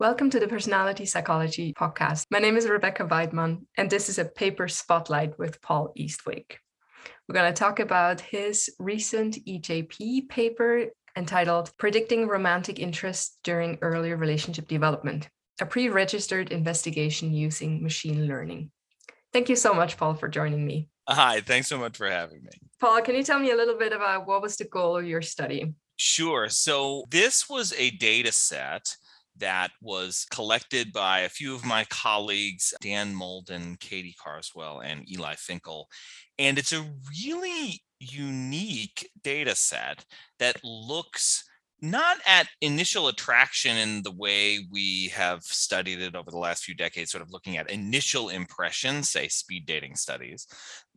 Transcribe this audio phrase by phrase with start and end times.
[0.00, 2.26] Welcome to the Personality Psychology Podcast.
[2.30, 6.58] My name is Rebecca Weidman, and this is a paper spotlight with Paul Eastwick.
[7.26, 10.84] We're going to talk about his recent EJP paper
[11.16, 15.28] entitled Predicting Romantic Interest During Early Relationship Development,
[15.60, 18.70] a pre registered investigation using machine learning.
[19.32, 20.86] Thank you so much, Paul, for joining me.
[21.08, 22.52] Hi, thanks so much for having me.
[22.78, 25.22] Paul, can you tell me a little bit about what was the goal of your
[25.22, 25.74] study?
[25.96, 26.48] Sure.
[26.48, 28.96] So, this was a data set
[29.38, 35.34] that was collected by a few of my colleagues, Dan Molden, Katie Carswell, and Eli
[35.34, 35.88] Finkel.
[36.38, 40.04] And it's a really unique data set
[40.38, 41.47] that looks
[41.80, 46.74] not at initial attraction in the way we have studied it over the last few
[46.74, 50.46] decades, sort of looking at initial impressions, say speed dating studies,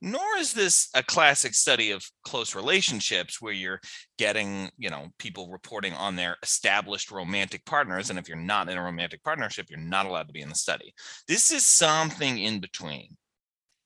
[0.01, 3.79] nor is this a classic study of close relationships where you're
[4.18, 8.10] getting, you know, people reporting on their established romantic partners.
[8.10, 10.55] And if you're not in a romantic partnership, you're not allowed to be in the
[10.55, 10.93] study.
[11.27, 13.16] This is something in between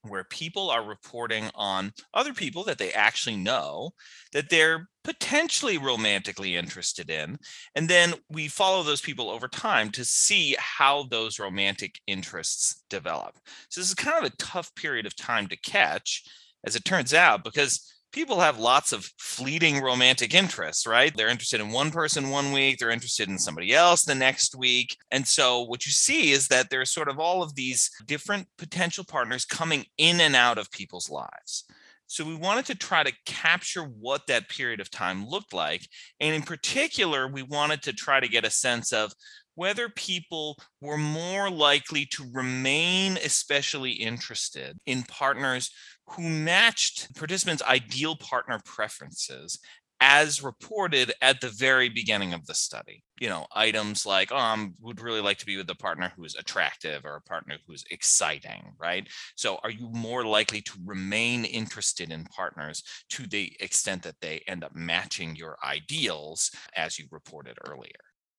[0.08, 3.92] where people are reporting on other people that they actually know
[4.34, 7.38] that they're potentially romantically interested in.
[7.75, 13.38] And then we follow those people over time to see how those romantic interests develop.
[13.70, 16.23] So this is kind of a tough period of time to catch,
[16.66, 21.13] as it turns out, because people have lots of fleeting romantic interests, right?
[21.16, 24.95] They're interested in one person one week, they're interested in somebody else the next week.
[25.11, 29.03] And so what you see is that there's sort of all of these different potential
[29.03, 31.66] partners coming in and out of people's lives.
[32.08, 35.88] So we wanted to try to capture what that period of time looked like.
[36.20, 39.11] And in particular, we wanted to try to get a sense of
[39.56, 45.72] whether people were more likely to remain especially interested in partners
[46.08, 49.59] who matched participants' ideal partner preferences
[49.99, 53.03] as reported at the very beginning of the study.
[53.20, 56.25] You know, items like, oh, I would really like to be with a partner who
[56.25, 59.08] is attractive or a partner who's exciting, right?
[59.36, 64.43] So, are you more likely to remain interested in partners to the extent that they
[64.47, 67.91] end up matching your ideals as you reported earlier?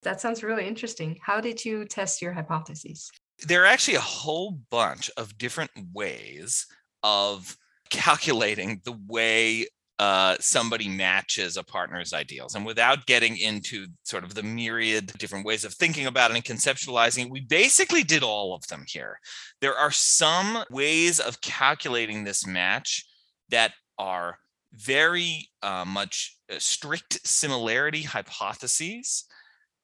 [0.03, 1.19] That sounds really interesting.
[1.23, 3.11] How did you test your hypotheses?
[3.47, 6.67] There are actually a whole bunch of different ways
[7.03, 7.57] of
[7.91, 9.67] calculating the way
[9.99, 12.55] uh, somebody matches a partner's ideals.
[12.55, 16.45] And without getting into sort of the myriad different ways of thinking about it and
[16.45, 19.19] conceptualizing it, we basically did all of them here.
[19.61, 23.07] There are some ways of calculating this match
[23.49, 24.39] that are
[24.73, 29.25] very uh, much uh, strict similarity hypotheses.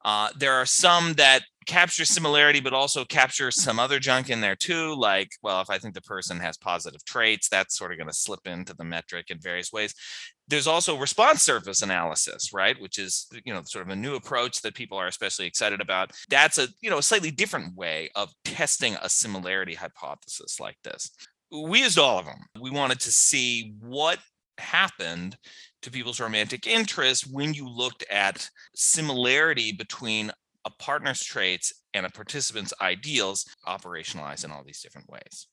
[0.05, 4.55] Uh, there are some that capture similarity, but also capture some other junk in there
[4.55, 4.95] too.
[4.95, 8.13] Like, well, if I think the person has positive traits, that's sort of going to
[8.13, 9.93] slip into the metric in various ways.
[10.47, 12.79] There's also response surface analysis, right?
[12.81, 16.11] Which is, you know, sort of a new approach that people are especially excited about.
[16.29, 21.11] That's a, you know, a slightly different way of testing a similarity hypothesis like this.
[21.49, 22.39] We used all of them.
[22.59, 24.19] We wanted to see what
[24.57, 25.37] happened
[25.83, 30.31] to people's romantic interests when you looked at similarity between
[30.65, 35.47] a partner's traits and a participant's ideals operationalized in all these different ways.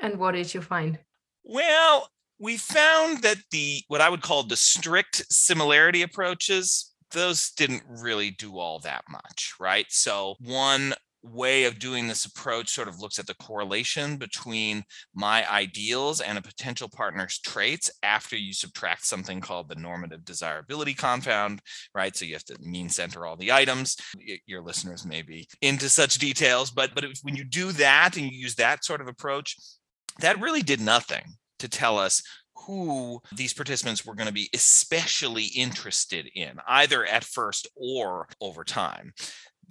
[0.00, 0.98] And what did you find?
[1.44, 2.08] Well,
[2.38, 8.30] we found that the what I would call the strict similarity approaches, those didn't really
[8.30, 9.86] do all that much, right?
[9.90, 14.82] So one way of doing this approach sort of looks at the correlation between
[15.14, 20.94] my ideals and a potential partner's traits after you subtract something called the normative desirability
[20.94, 21.60] confound,
[21.94, 22.16] right?
[22.16, 23.96] So you have to mean center all the items.
[24.46, 28.36] Your listeners may be into such details, but but when you do that and you
[28.36, 29.56] use that sort of approach,
[30.20, 31.24] that really did nothing
[31.60, 32.22] to tell us
[32.66, 38.62] who these participants were going to be especially interested in, either at first or over
[38.62, 39.12] time.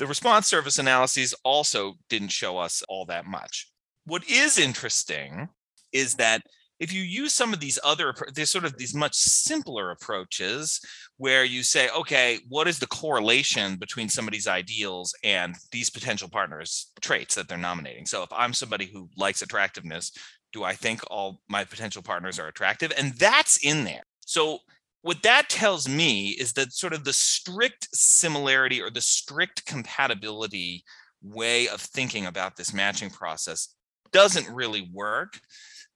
[0.02, 3.72] The response surface analyses also didn't show us all that much.
[4.06, 5.48] What is interesting
[5.94, 6.42] is that
[6.80, 10.82] if you use some of these other there's sort of these much simpler approaches
[11.18, 16.92] where you say okay what is the correlation between somebody's ideals and these potential partners
[17.02, 18.08] traits that they're nominating?
[18.08, 20.12] So if i'm somebody who likes attractiveness
[20.52, 22.92] do i think all my potential partners are attractive?
[22.98, 24.02] And that's in there.
[24.26, 24.62] So
[25.02, 30.84] what that tells me is that sort of the strict similarity or the strict compatibility
[31.24, 33.74] way of thinking about this matching process
[34.12, 35.40] doesn't really work.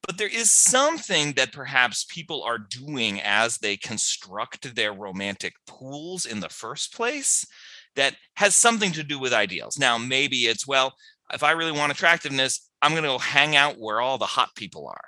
[0.02, 6.26] But there is something that perhaps people are doing as they construct their romantic pools
[6.26, 7.46] in the first place
[7.96, 9.80] that has something to do with ideals.
[9.80, 10.94] Now, maybe it's, well,
[11.34, 14.50] if I really want attractiveness, I'm going to go hang out where all the hot
[14.56, 15.02] people are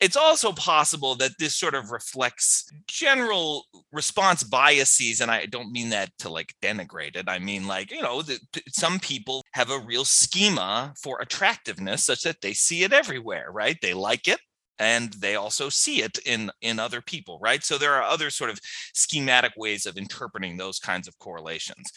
[0.00, 5.88] it's also possible that this sort of reflects general response biases and i don't mean
[5.90, 7.28] that to like denigrate it.
[7.28, 8.38] I mean like you know the,
[8.68, 13.76] some people have a real schema for attractiveness such that they see it everywhere right?
[13.80, 14.40] They like it
[14.78, 17.64] and they also see it in in other people right?
[17.64, 18.60] So there are other sort of
[18.94, 21.90] schematic ways of interpreting those kinds of correlations.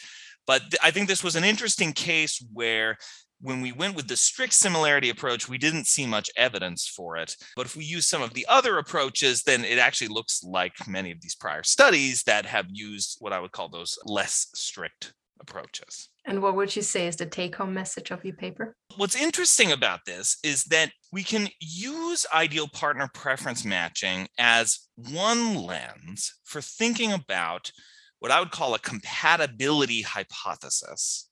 [0.46, 2.96] But i think this was an interesting case where
[3.40, 7.36] when we went with the strict similarity approach, we didn't see much evidence for it.
[7.56, 11.10] But if we use some of the other approaches, then it actually looks like many
[11.10, 16.10] of these prior studies that have used what I would call those less strict approaches.
[16.26, 18.76] And what would you say is the take home message of your paper?
[18.96, 25.54] What's interesting about this is that we can use ideal partner preference matching as one
[25.54, 27.72] lens for thinking about
[28.18, 31.29] what I would call a compatibility hypothesis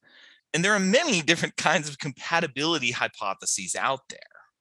[0.54, 4.18] and there are many different kinds of compatibility hypotheses out there,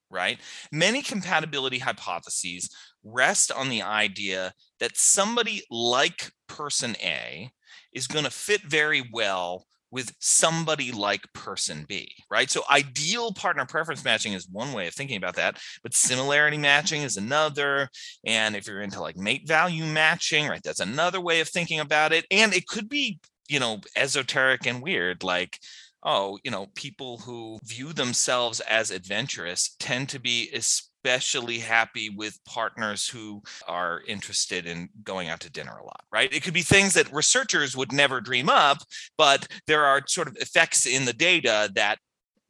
[0.10, 0.40] right?
[0.72, 2.70] Many compatibility hypotheses
[3.04, 7.52] rest on the idea that somebody like person A
[7.94, 12.50] is going to fit very well with somebody like person B, right?
[12.50, 17.04] So ideal partner preference matching is one way of thinking about that, but similarity matching
[17.04, 17.90] is another.
[18.26, 22.12] And if you're into like mate value matching, right, that's another way of thinking about
[22.12, 22.26] it.
[22.32, 25.60] And it could be you know, esoteric and weird, like,
[26.04, 32.44] oh, you know, people who view themselves as adventurous tend to be especially happy with
[32.46, 36.32] partners who are interested in going out to dinner a lot, right?
[36.34, 38.80] It could be things that researchers would never dream up,
[39.18, 42.00] but there are sort of effects in the data that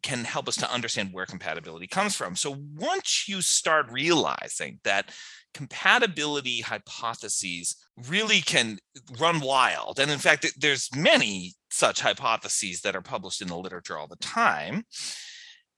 [0.03, 2.35] can help us to understand where compatibility comes from.
[2.35, 5.11] So once you start realizing that
[5.53, 7.75] compatibility hypotheses
[8.07, 8.77] really can
[9.19, 9.99] run wild.
[9.99, 14.17] And in fact, there's many such hypotheses that are published in the literature all the
[14.17, 14.83] time.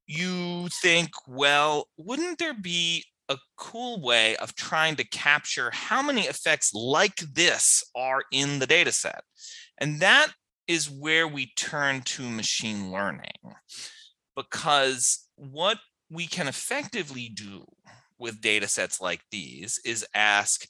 [0.06, 6.24] You think, well, wouldn't there be a cool way of trying to capture how many
[6.24, 9.24] effects like this are in the data set?
[9.78, 10.34] And that
[10.68, 13.32] is where we turn to machine learning.
[14.40, 17.66] Because what we can effectively do
[18.18, 20.66] with data sets like these is ask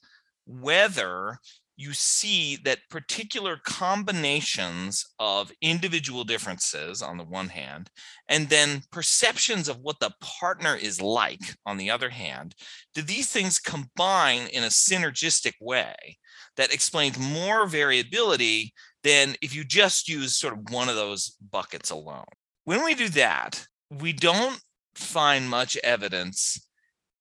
[0.48, 1.38] whether
[1.78, 7.92] you see that particular combinations of individual differences on the one hand,
[8.28, 12.56] and then perceptions of what the partner is like on the other hand,
[12.96, 16.18] do these things combine in a synergistic way
[16.58, 18.74] that explains more variability
[19.04, 22.26] than if you just use sort of one of those buckets alone?
[22.66, 24.60] When we do that, we don't
[24.96, 26.68] find much evidence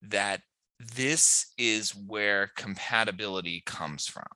[0.03, 0.43] that
[0.79, 4.27] this is where compatibility comes from.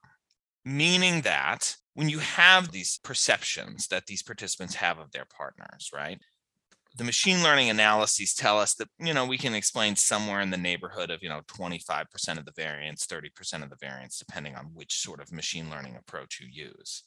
[0.65, 6.19] Meaning that when you have these perceptions that these participants have of their partners, right?
[6.97, 10.57] The machine learning analyses tell us that, you know, we can explain somewhere in the
[10.57, 15.01] neighborhood of, you know, 25% of the variance, 30% of the variance, depending on which
[15.01, 17.03] sort of machine learning approach you use.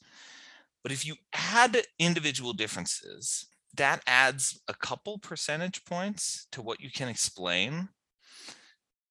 [0.82, 3.46] But if you add individual differences,
[3.76, 7.88] that adds a couple percentage points to what you can explain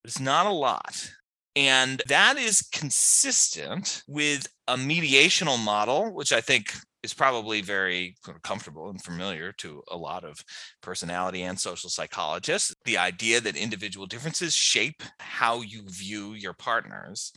[0.06, 1.12] it's not a lot.
[1.56, 8.90] And that is consistent with a mediational model, which I think is probably very comfortable
[8.90, 10.38] and familiar to a lot of
[10.82, 12.76] personality and social psychologists.
[12.86, 17.32] The idea that individual differences shape how you view your partners.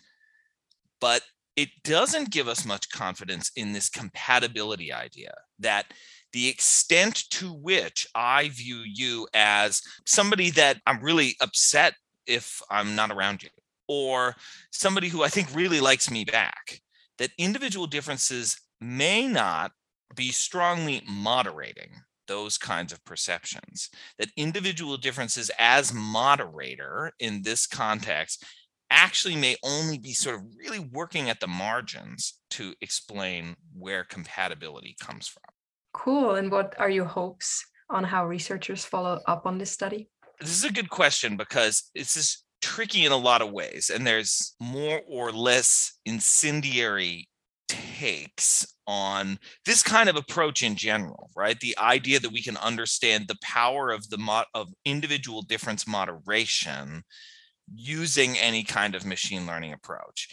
[1.01, 1.23] But
[1.57, 5.87] it doesn't give us much confidence in this compatibility idea that
[6.33, 11.95] the extent to which I view you as somebody that I'm really upset
[12.27, 13.49] if I'm not around you,
[13.89, 14.35] or
[14.71, 16.81] somebody who I think really likes me back,
[17.19, 19.73] that individual differences may not
[20.15, 21.91] be strongly moderating
[22.27, 23.89] those kinds of perceptions.
[24.19, 28.45] That individual differences as moderator in this context
[28.91, 34.97] actually may only be sort of really working at the margins to explain where compatibility
[35.01, 35.58] comes from.
[35.99, 36.37] Cool.
[36.37, 40.09] And what are your hopes on how researchers follow up on this study?
[40.41, 44.07] this is a good question because it's just tricky in a lot of ways and
[44.07, 47.29] there's more or less incendiary
[47.69, 53.27] takes on this kind of approach in general right the idea that we can understand
[53.29, 57.03] the power of the mo- of individual difference moderation
[57.75, 60.29] using any kind of machine learning approach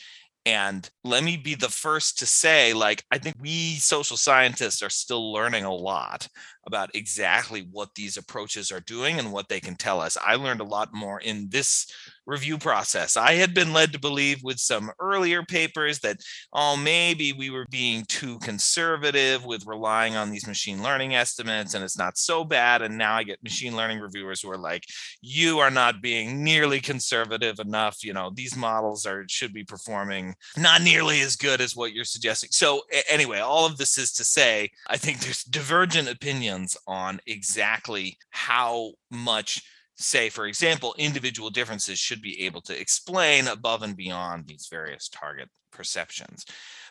[0.46, 4.90] and let me be the first to say, like, I think we social scientists are
[4.90, 6.28] still learning a lot
[6.66, 10.18] about exactly what these approaches are doing and what they can tell us.
[10.24, 11.92] I learned a lot more in this
[12.26, 13.16] review process.
[13.18, 16.18] I had been led to believe with some earlier papers that,
[16.54, 21.84] oh, maybe we were being too conservative with relying on these machine learning estimates and
[21.84, 22.82] it's not so bad.
[22.82, 24.86] And now I get machine learning reviewers who are like,
[25.22, 28.04] you are not being nearly conservative enough.
[28.04, 32.06] You know, these models are should be performing not nearly as good as what you're
[32.06, 32.50] suggesting.
[32.52, 36.55] So anyway, all of this is to say, I think there's divergent opinions
[36.88, 39.62] on exactly how much
[39.98, 45.08] say, for example, individual differences should be able to explain above and beyond these various
[45.08, 46.46] target perceptions.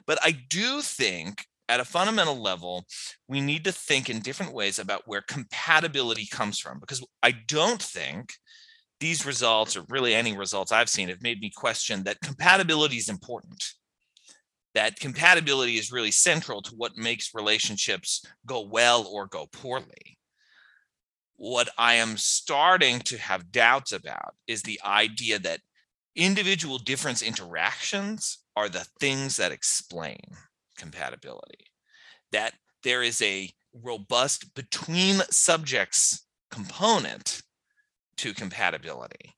[0.06, 2.84] But I do think at a fundamental level,
[3.28, 7.82] we need to think in different ways about where compatibility comes from, because I don't
[7.82, 8.32] think
[9.00, 13.08] these results, or really any results I've seen, have made me question that compatibility is
[13.08, 13.64] important.
[14.74, 20.18] That compatibility is really central to what makes relationships go well or go poorly
[21.36, 25.60] what I am starting to have doubts about is the idea that
[26.14, 30.20] individual difference interactions are the things that explain
[30.78, 31.66] compatibility.
[32.32, 37.42] That there is a robust between subjects component
[38.18, 39.34] to compatibility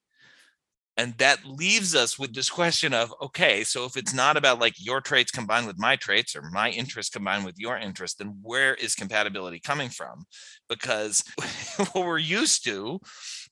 [0.96, 4.74] and that leaves us with this question of okay so if it's not about like
[4.78, 8.74] your traits combined with my traits or my interests combined with your interest then where
[8.74, 10.24] is compatibility coming from?
[10.68, 11.24] Because
[11.92, 13.00] what we're used to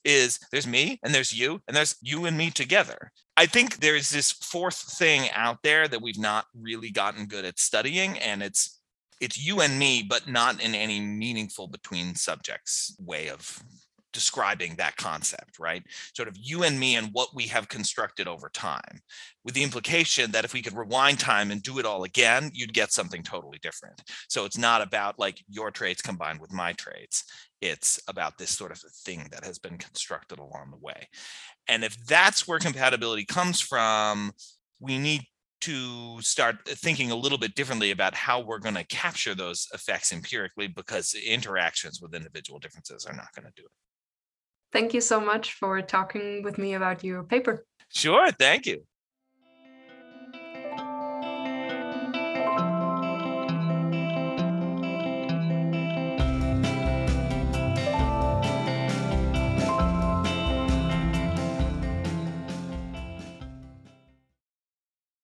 [0.04, 3.10] is there's me and there's you and there's you and me together.
[3.36, 7.58] I think there's this fourth thing out there that we've not really gotten good at
[7.58, 8.80] studying and it's
[9.20, 13.62] it's you and me but not in any meaningful between subjects way of
[14.14, 15.82] describing that concept, right?
[16.16, 19.02] Sort of you and me and what we have constructed over time,
[19.44, 22.72] with the implication that if we could rewind time and do it all again, you'd
[22.72, 24.02] get something totally different.
[24.28, 27.24] So it's not about like your traits combined with my traits.
[27.60, 31.08] It's about this sort of thing that has been constructed along the way.
[31.68, 34.32] And if that's where compatibility comes from,
[34.80, 35.22] we need
[35.64, 39.66] to start uh, thinking a little bit differently about how we're going to capture those
[39.72, 43.70] effects empirically because interactions with individual differences are not going to do it.
[44.74, 47.64] Thank you so much for talking with me about your paper.
[47.88, 48.32] Sure.
[48.32, 48.84] Thank you.